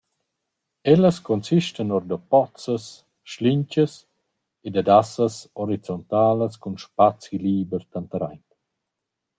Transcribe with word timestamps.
Ellas 0.93 1.17
consistan 1.29 1.91
our 1.95 2.05
da 2.09 2.17
pozzas 2.31 2.85
schlinchas 3.31 3.93
e 4.65 4.67
dad 4.75 4.87
assas 5.01 5.35
orizontalas 5.63 6.53
cun 6.61 6.75
spazi 6.83 7.35
liber 7.45 7.83
tanteraint. 7.91 8.49